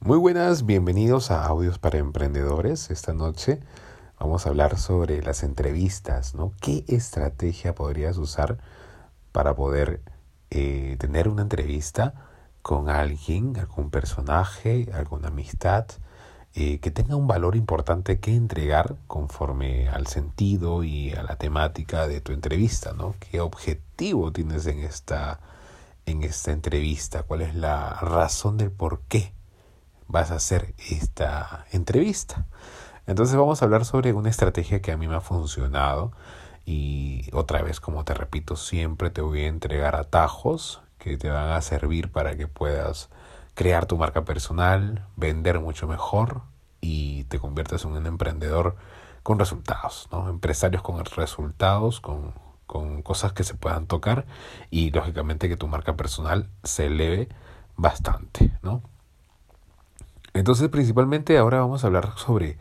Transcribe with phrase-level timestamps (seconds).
[0.00, 2.88] Muy buenas, bienvenidos a Audios para Emprendedores.
[2.92, 3.58] Esta noche
[4.20, 6.52] vamos a hablar sobre las entrevistas, ¿no?
[6.60, 8.58] ¿Qué estrategia podrías usar
[9.32, 10.00] para poder
[10.50, 12.14] eh, tener una entrevista
[12.62, 15.86] con alguien, algún personaje, alguna amistad,
[16.54, 22.06] eh, que tenga un valor importante que entregar conforme al sentido y a la temática
[22.06, 23.16] de tu entrevista, ¿no?
[23.18, 25.40] ¿Qué objetivo tienes en esta,
[26.06, 27.24] en esta entrevista?
[27.24, 29.32] ¿Cuál es la razón del por qué?
[30.08, 32.46] Vas a hacer esta entrevista.
[33.06, 36.12] Entonces vamos a hablar sobre una estrategia que a mí me ha funcionado
[36.66, 41.52] y otra vez, como te repito, siempre te voy a entregar atajos que te van
[41.52, 43.08] a servir para que puedas
[43.54, 46.42] crear tu marca personal, vender mucho mejor
[46.80, 48.76] y te conviertas en un emprendedor
[49.22, 50.28] con resultados, ¿no?
[50.28, 52.34] Empresarios con resultados, con,
[52.66, 54.26] con cosas que se puedan tocar
[54.70, 57.28] y lógicamente que tu marca personal se eleve
[57.76, 58.82] bastante, ¿no?
[60.34, 62.58] Entonces, principalmente ahora vamos a hablar sobre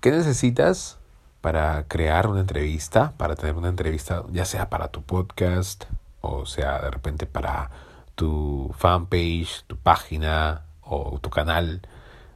[0.00, 0.98] qué necesitas
[1.40, 5.84] para crear una entrevista, para tener una entrevista, ya sea para tu podcast
[6.20, 7.70] o sea de repente para
[8.14, 11.82] tu fanpage, tu página o tu canal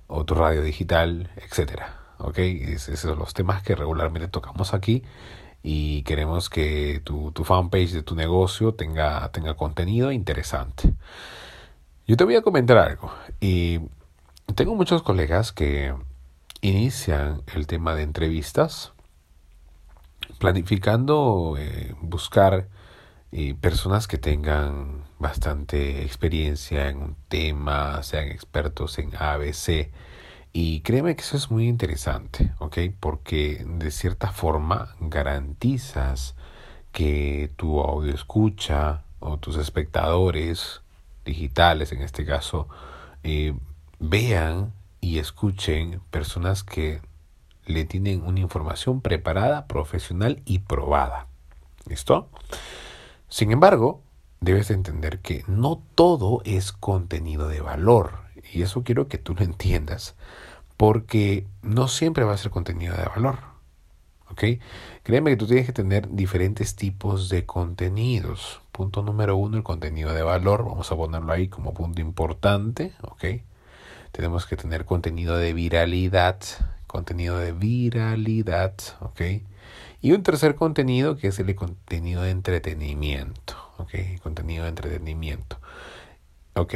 [0.07, 1.99] o tu radio digital, etcétera.
[2.19, 2.39] ¿Ok?
[2.39, 5.03] Esos son los temas que regularmente tocamos aquí
[5.63, 10.93] y queremos que tu, tu fanpage de tu negocio tenga, tenga contenido interesante.
[12.07, 13.81] Yo te voy a comentar algo y
[14.55, 15.95] tengo muchos colegas que
[16.61, 18.93] inician el tema de entrevistas
[20.39, 22.69] planificando eh, buscar
[23.31, 29.91] eh, personas que tengan bastante experiencia en un tema, sean expertos en ABC.
[30.53, 32.79] Y créeme que eso es muy interesante, ¿ok?
[33.01, 36.35] Porque de cierta forma garantizas
[36.93, 40.83] que tu audio escucha o tus espectadores
[41.25, 42.69] digitales, en este caso,
[43.23, 43.55] eh,
[44.03, 47.01] vean y escuchen personas que
[47.65, 51.29] le tienen una información preparada, profesional y probada.
[51.87, 52.29] ¿Listo?
[53.29, 54.03] Sin embargo,
[54.41, 58.23] debes entender que no todo es contenido de valor.
[58.53, 60.17] Y eso quiero que tú lo entiendas.
[60.77, 63.39] Porque no siempre va a ser contenido de valor.
[64.31, 64.45] ¿Ok?
[65.05, 68.63] Créeme que tú tienes que tener diferentes tipos de contenidos.
[68.73, 70.65] Punto número uno, el contenido de valor.
[70.65, 72.95] Vamos a ponerlo ahí como punto importante.
[73.03, 73.25] ¿Ok?
[74.13, 76.39] Tenemos que tener contenido de viralidad,
[76.87, 79.21] contenido de viralidad, ¿ok?
[80.01, 84.21] Y un tercer contenido que es el contenido de entretenimiento, ¿ok?
[84.23, 85.59] Contenido de entretenimiento,
[86.55, 86.75] ¿ok?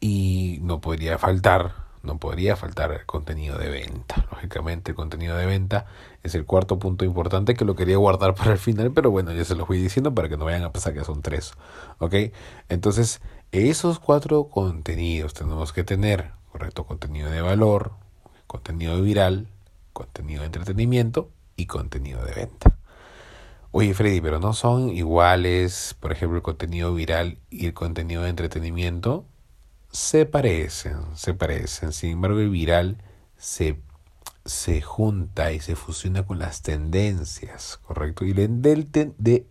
[0.00, 4.26] Y no podría faltar, no podría faltar contenido de venta.
[4.30, 5.86] Lógicamente el contenido de venta
[6.22, 9.44] es el cuarto punto importante que lo quería guardar para el final, pero bueno, ya
[9.44, 11.54] se lo voy diciendo para que no vayan a pensar que son tres,
[11.98, 12.14] ¿ok?
[12.68, 13.20] Entonces,
[13.52, 17.92] esos cuatro contenidos tenemos que tener, correcto, contenido de valor,
[18.46, 19.48] contenido viral,
[19.92, 22.76] contenido de entretenimiento y contenido de venta.
[23.72, 28.30] Oye, Freddy, pero no son iguales, por ejemplo, el contenido viral y el contenido de
[28.30, 29.26] entretenimiento.
[29.90, 31.92] Se parecen, se parecen.
[31.92, 33.02] Sin embargo, el viral
[33.36, 33.80] se,
[34.44, 38.24] se junta y se fusiona con las tendencias, ¿correcto?
[38.24, 38.62] Y el,
[39.18, 39.46] de,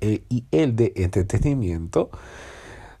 [0.00, 2.10] eh, y el de entretenimiento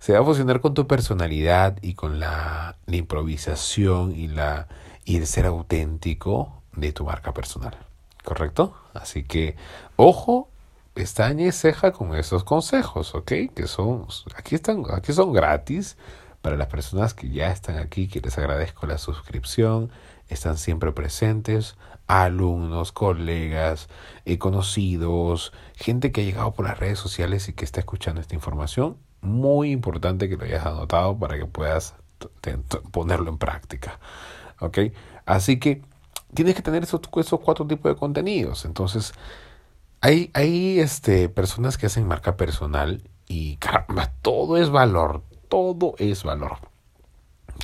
[0.02, 4.66] se va a fusionar con tu personalidad y con la, improvisación y, la,
[5.04, 7.76] y el ser auténtico de tu marca personal.
[8.24, 8.74] ¿Correcto?
[8.94, 9.54] Así que,
[9.94, 10.48] ojo,
[10.92, 13.32] pestaña y ceja con esos consejos, ¿ok?
[13.54, 15.96] Que son, aquí están, aquí son gratis
[16.40, 19.92] para las personas que ya están aquí, que les agradezco la suscripción,
[20.28, 21.76] están siempre presentes,
[22.08, 23.88] alumnos, colegas,
[24.24, 28.34] eh, conocidos, gente que ha llegado por las redes sociales y que está escuchando esta
[28.34, 31.94] información muy importante que lo hayas anotado para que puedas
[32.90, 33.98] ponerlo en práctica.
[34.60, 34.78] ¿Ok?
[35.24, 35.82] Así que
[36.34, 38.64] tienes que tener esos, esos cuatro tipos de contenidos.
[38.64, 39.12] Entonces,
[40.00, 46.24] hay, hay este, personas que hacen marca personal y caramba, todo es valor, todo es
[46.24, 46.58] valor.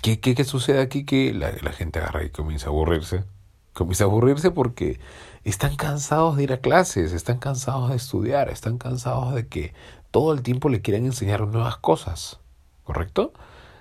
[0.03, 1.05] ¿Qué, qué, qué sucede aquí?
[1.05, 3.25] Que la, la gente agarra y comienza a aburrirse.
[3.73, 5.01] Comienza a aburrirse porque
[5.45, 9.73] están cansados de ir a clases, están cansados de estudiar, están cansados de que
[10.11, 12.41] todo el tiempo le quieren enseñar nuevas cosas,
[12.85, 13.33] ¿correcto?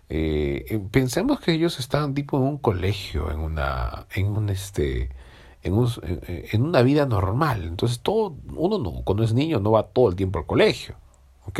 [0.10, 5.10] Eh, eh, pensemos que ellos están tipo en un colegio, en una, en un este,
[5.64, 5.90] en, un,
[6.28, 7.64] en una vida normal.
[7.64, 10.96] Entonces todo, uno no, cuando es niño no va todo el tiempo al colegio,
[11.46, 11.60] ¿ok?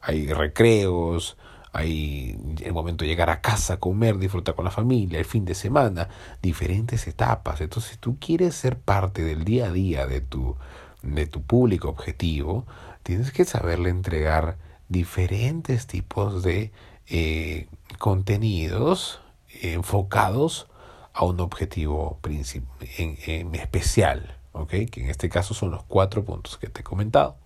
[0.00, 1.36] Hay recreos,
[1.76, 5.54] hay el momento de llegar a casa, comer, disfrutar con la familia, el fin de
[5.54, 6.08] semana,
[6.40, 7.60] diferentes etapas.
[7.60, 10.56] Entonces, si tú quieres ser parte del día a día de tu,
[11.02, 12.64] de tu público objetivo,
[13.06, 14.58] tienes que saberle entregar
[14.88, 16.72] diferentes tipos de
[17.06, 17.68] eh,
[18.00, 19.20] contenidos
[19.62, 20.66] enfocados
[21.12, 24.70] a un objetivo en, en especial, ¿ok?
[24.90, 27.36] Que en este caso son los cuatro puntos que te he comentado.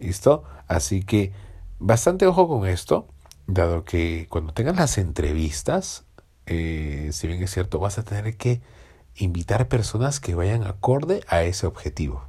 [0.00, 0.42] ¿Listo?
[0.66, 1.32] Así que
[1.78, 3.06] bastante ojo con esto,
[3.46, 6.04] dado que cuando tengas las entrevistas,
[6.46, 8.60] eh, si bien es cierto, vas a tener que
[9.14, 12.24] invitar personas que vayan acorde a ese objetivo.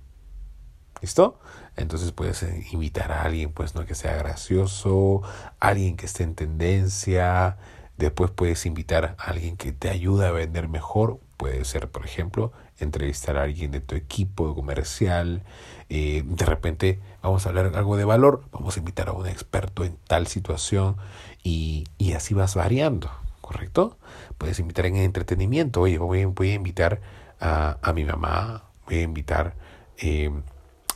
[1.02, 1.40] ¿Listo?
[1.78, 5.22] Entonces puedes eh, invitar a alguien, pues no que sea gracioso,
[5.60, 7.58] alguien que esté en tendencia.
[7.98, 11.20] Después puedes invitar a alguien que te ayude a vender mejor.
[11.38, 15.44] Puede ser, por ejemplo, entrevistar a alguien de tu equipo comercial.
[15.90, 18.44] Eh, de repente vamos a hablar algo de valor.
[18.52, 20.98] Vamos a invitar a un experto en tal situación
[21.44, 23.10] y, y así vas variando.
[23.52, 23.98] ¿correcto?
[24.38, 27.02] Puedes invitar en entretenimiento, oye, voy, voy a invitar
[27.42, 29.56] a, a, mi mamá, voy a invitar
[29.98, 30.32] eh,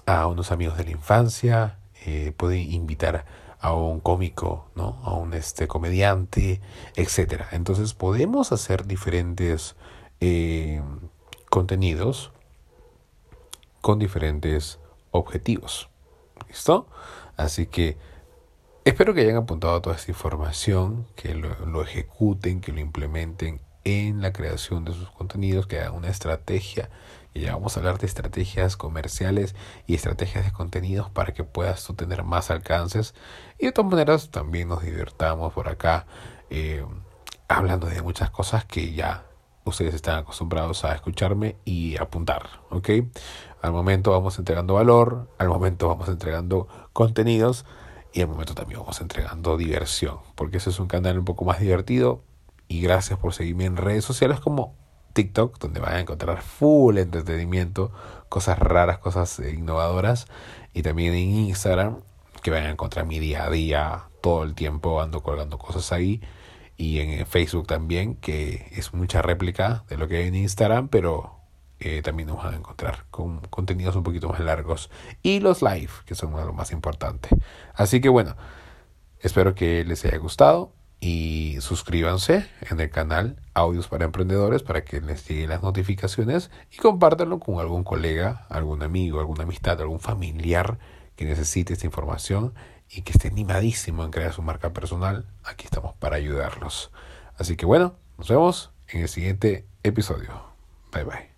[0.06, 3.26] a unos amigos de la infancia, eh, puedo invitar
[3.60, 5.02] a un cómico, ¿no?
[5.04, 6.62] A un este comediante,
[6.96, 7.48] etcétera.
[7.52, 9.76] Entonces podemos hacer diferentes
[10.20, 10.82] eh,
[11.50, 12.32] contenidos
[13.82, 14.80] con diferentes
[15.12, 15.90] objetivos.
[16.48, 16.88] ¿Listo?
[17.38, 17.98] Así que
[18.86, 24.32] Espero que hayan apuntado toda esta información, que lo, ejecuten, que lo implementen en la
[24.32, 26.92] creación de sus contenidos, que hagan una estrategia.
[27.36, 29.56] Y ya vamos a hablar de estrategias comerciales
[29.86, 33.14] y estrategias de contenidos para que puedas tú tener más alcances.
[33.60, 36.08] Y de todas maneras también nos divertamos por acá
[36.50, 36.86] eh,
[37.50, 39.26] hablando de muchas cosas que ya
[39.66, 42.90] ustedes están acostumbrados a escucharme y apuntar, ¿ok?
[43.62, 47.66] Al momento vamos entregando valor, al momento vamos entregando contenidos
[48.14, 51.60] y al momento también vamos entregando diversión, porque ese es un canal un poco más
[51.60, 52.24] divertido.
[52.70, 54.85] Y gracias por seguirme en redes sociales como
[55.16, 57.92] TikTok, donde van a encontrar full entretenimiento,
[58.30, 60.28] cosas raras, cosas innovadoras.
[60.74, 62.02] Y también en Instagram,
[62.44, 66.22] que van a encontrar mi día a día, todo el tiempo ando colgando cosas ahí.
[66.78, 71.40] Y en Facebook también, que es mucha réplica de lo que hay en Instagram, pero
[71.80, 74.90] eh, también nos van a encontrar con contenidos un poquito más largos
[75.24, 77.30] y los live, que son lo más importante.
[77.74, 78.36] Así que bueno,
[79.20, 80.74] espero que les haya gustado
[81.06, 86.78] y suscríbanse en el canal Audios para Emprendedores para que les lleguen las notificaciones y
[86.78, 90.80] compártanlo con algún colega, algún amigo, alguna amistad, algún familiar
[91.16, 92.56] que necesite esta información
[92.90, 95.28] y que esté animadísimo en crear su marca personal.
[95.44, 96.92] Aquí estamos para ayudarlos.
[97.38, 100.32] Así que bueno, nos vemos en el siguiente episodio.
[100.92, 101.35] Bye bye.